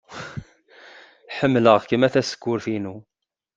[1.37, 2.95] Ḥemmleɣ-kem a tasekkurt-inu.